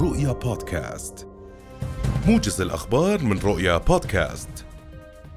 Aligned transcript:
رؤيا 0.00 0.32
بودكاست. 0.32 1.26
موجز 2.26 2.60
الأخبار 2.60 3.22
من 3.22 3.38
رؤيا 3.38 3.78
بودكاست. 3.78 4.48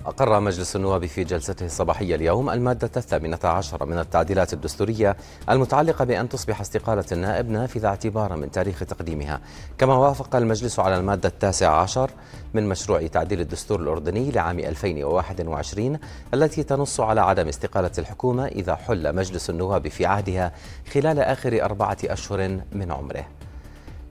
أقر 0.06 0.40
مجلس 0.40 0.76
النواب 0.76 1.06
في 1.06 1.24
جلسته 1.24 1.66
الصباحية 1.66 2.16
اليوم 2.16 2.50
المادة 2.50 2.92
الثامنة 2.98 3.40
عشر 3.44 3.86
من 3.86 4.00
التعديلات 4.00 4.54
الدستورية 4.54 5.18
المتعلقة 5.50 6.06
بأن 6.06 6.30
تصبح 6.30 6.62
استقالة 6.62 7.06
النائب 7.12 7.50
نافذة 7.50 7.88
اعتبارا 7.88 8.36
من 8.36 8.52
تاريخ 8.52 8.80
تقديمها. 8.80 9.42
كما 9.78 9.96
وافق 9.96 10.36
المجلس 10.36 10.80
على 10.80 10.98
المادة 10.98 11.30
التاسعة 11.30 11.82
عشر 11.82 12.12
من 12.54 12.70
مشروع 12.70 13.08
تعديل 13.08 13.42
الدستور 13.42 13.80
الأردني 13.82 14.32
لعام 14.32 14.60
2021 14.60 16.00
التي 16.34 16.64
تنص 16.64 17.00
على 17.00 17.22
عدم 17.22 17.48
استقالة 17.48 17.92
الحكومة 17.98 18.46
إذا 18.46 18.76
حل 18.76 19.16
مجلس 19.16 19.50
النواب 19.50 19.88
في 19.88 20.06
عهدها 20.06 20.54
خلال 20.94 21.20
آخر 21.20 21.66
أربعة 21.66 21.98
أشهر 22.04 22.60
من 22.72 22.92
عمره. 22.92 23.26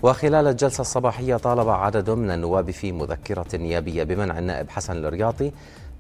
وخلال 0.03 0.47
الجلسة 0.47 0.81
الصباحية 0.81 1.37
طالب 1.37 1.69
عدد 1.69 2.11
من 2.11 2.31
النواب 2.31 2.71
في 2.71 2.93
مذكرة 2.93 3.47
نيابية 3.55 4.03
بمنع 4.03 4.39
النائب 4.39 4.71
حسن 4.71 5.05
الرياضي 5.05 5.53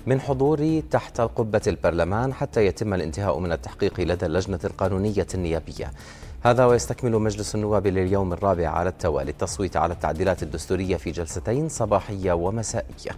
من 0.06 0.20
حضور 0.20 0.82
تحت 0.90 1.20
قبة 1.20 1.60
البرلمان 1.66 2.34
حتى 2.34 2.66
يتم 2.66 2.94
الانتهاء 2.94 3.38
من 3.38 3.52
التحقيق 3.52 4.00
لدى 4.00 4.26
اللجنة 4.26 4.60
القانونية 4.64 5.26
النيابية. 5.34 5.90
هذا 6.42 6.64
ويستكمل 6.64 7.12
مجلس 7.12 7.54
النواب 7.54 7.86
لليوم 7.86 8.32
الرابع 8.32 8.68
على 8.68 8.88
التوالي. 8.88 9.30
التصويت 9.30 9.76
على 9.76 9.92
التعديلات 9.92 10.42
الدستورية 10.42 10.96
في 10.96 11.10
جلستين 11.10 11.68
صباحية 11.68 12.32
ومسائية. 12.32 13.12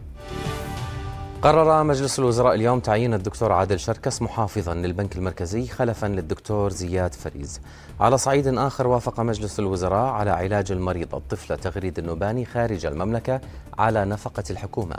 قرر 1.42 1.82
مجلس 1.82 2.19
الوزراء 2.19 2.55
اليوم 2.55 2.80
تعيين 2.80 3.14
الدكتور 3.14 3.52
عادل 3.52 3.80
شركس 3.80 4.23
محافظا 4.23 4.74
للبنك 4.74 5.16
المركزي 5.16 5.66
خلفا 5.66 6.06
للدكتور 6.06 6.70
زياد 6.70 7.14
فريز. 7.14 7.60
على 8.00 8.19
صعيد 8.19 8.46
آخر 8.46 8.87
وافق 8.87 9.20
مجلس 9.20 9.59
الوزراء 9.60 10.12
على 10.12 10.30
علاج 10.30 10.73
المريض 10.73 11.14
الطفلة 11.14 11.56
تغريد 11.56 11.98
النوباني 11.98 12.44
خارج 12.44 12.86
المملكة 12.86 13.41
على 13.78 14.05
نفقة 14.05 14.44
الحكومة 14.50 14.97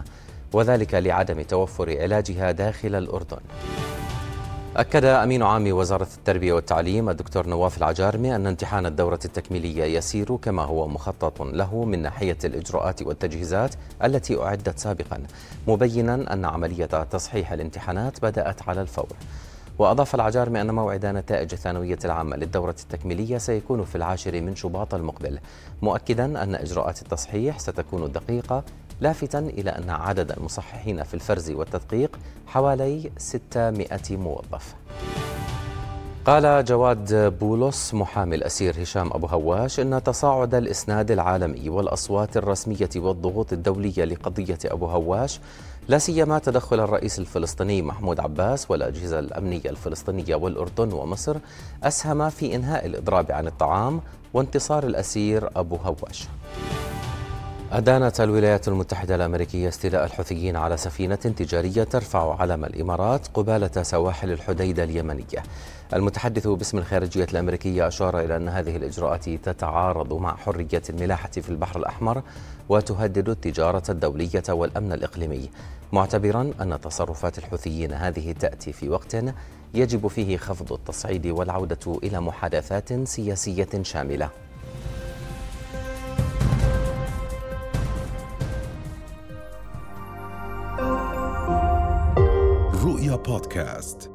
وذلك 0.54 0.94
لعدم 0.94 1.42
توفر 1.42 1.98
علاجها 2.00 2.52
داخل 2.52 2.95
الأردن. 2.95 3.39
أكد 4.78 5.06
أمين 5.06 5.44
عام 5.44 5.74
وزارة 5.74 6.08
التربية 6.18 6.54
والتعليم 6.54 7.10
الدكتور 7.10 7.48
نواف 7.48 7.78
العجارمي 7.78 8.36
أن 8.36 8.48
امتحان 8.48 8.86
الدورة 8.86 9.20
التكميلية 9.26 9.84
يسير 9.84 10.36
كما 10.36 10.64
هو 10.64 10.88
مخطط 10.88 11.42
له 11.42 11.86
من 11.86 12.02
ناحية 12.02 12.38
الإجراءات 12.44 13.02
والتجهيزات 13.02 13.76
التي 14.04 14.42
أعدت 14.42 14.80
سابقا 14.80 15.24
مبينا 15.68 16.34
أن 16.34 16.46
عملية 16.46 16.86
تصحيح 16.86 17.52
الامتحانات 17.52 18.22
بدأت 18.22 18.70
على 18.70 18.82
الفور. 18.82 19.08
وأضاف 19.80 20.16
العجارمي 20.16 20.62
أن 20.62 20.72
موعد 20.72 21.06
نتائج 21.06 21.54
الثانوية 21.54 22.00
العامة 22.06 22.36
للدورة 22.36 22.76
التكميلية 22.84 23.38
سيكون 23.38 23.86
في 23.86 23.96
العاشر 23.96 24.42
من 24.42 24.56
شباط 24.56 24.94
المقبل 24.94 25.40
مؤكدا 25.82 26.44
أن 26.44 26.56
إجراءات 26.56 27.02
التصحيح 27.02 27.60
ستكون 27.60 28.12
دقيقة 28.12 28.64
لافتا 29.02 29.40
إلى 29.40 29.70
أن 29.70 29.90
عدد 29.90 30.32
المصححين 30.32 31.04
في 31.04 31.14
الفرز 31.14 31.52
والتدقيق 31.52 32.20
حوالي 32.48 33.12
600 33.18 33.88
موظف. 34.12 34.76
قال 36.26 36.66
جواد 36.66 37.38
بولس 37.40 37.94
محامي 37.94 38.36
الأسير 38.36 38.82
هشام 38.82 39.10
أبو 39.14 39.28
هواش 39.28 39.80
إن 39.80 40.04
تصاعد 40.04 40.56
الإسناد 40.56 41.12
العالمي 41.12 41.70
والأصوات 41.70 42.38
الرسمية 42.38 42.90
والضغوط 42.96 43.54
الدولية 43.54 44.06
لقضية 44.06 44.58
أبو 44.66 44.86
هواش 44.86 45.40
لا 45.88 45.98
سيما 45.98 46.40
تدخل 46.40 46.80
الرئيس 46.80 47.20
الفلسطيني 47.20 47.82
محمود 47.82 48.20
عباس 48.20 48.72
والأجهزة 48.72 49.20
الأمنية 49.20 49.70
الفلسطينية 49.70 50.36
والأردن 50.36 50.94
ومصر 50.94 51.38
أسهم 51.84 52.30
في 52.30 52.56
إنهاء 52.56 52.86
الإضراب 52.86 53.32
عن 53.32 53.48
الطعام 53.48 54.02
وانتصار 54.34 54.84
الأسير 54.84 55.50
أبو 55.56 55.76
هواش. 55.76 56.28
أدانت 57.74 58.22
الولايات 58.22 58.68
المتحدة 58.68 59.16
الأمريكية 59.16 59.68
استيلاء 59.68 60.06
الحوثيين 60.06 60.56
على 60.56 60.78
سفينة 60.78 61.16
تجارية 61.16 61.84
ترفع 61.84 62.42
علم 62.42 62.66
الإمارات 62.66 63.28
قبالة 63.28 63.84
سواحل 63.84 64.32
الحديدة 64.32 64.84
اليمنية. 64.84 65.44
المتحدث 65.94 66.48
باسم 66.48 66.78
الخارجية 66.78 67.28
الأمريكية 67.32 67.88
أشار 67.88 68.20
إلى 68.20 68.38
أن 68.38 68.50
هذه 68.50 68.76
الإجراءات 68.76 69.30
تتعارض 69.30 70.14
مع 70.14 70.36
حرية 70.36 70.82
الملاحة 70.89 71.30
في 71.30 71.50
البحر 71.50 71.80
الأحمر 71.80 72.22
وتهدد 72.70 73.30
التجارة 73.30 73.83
الدولية 73.89 74.44
والأمن 74.50 74.92
الإقليمي، 74.92 75.50
معتبرا 75.94 76.52
أن 76.62 76.82
تصرفات 76.82 77.38
الحوثيين 77.38 77.94
هذه 77.94 78.32
تأتي 78.32 78.73
في 78.73 78.89
وقت 78.89 79.17
يجب 79.73 80.08
فيه 80.08 80.38
خفض 80.38 80.73
التصعيد 80.73 81.28
والعودة 81.28 82.00
إلى 82.04 82.22
محادثات 82.22 83.08
سياسية 83.08 83.70
شاملة. 83.82 84.30
رؤيا 92.83 93.16
بودكاست. 93.16 94.13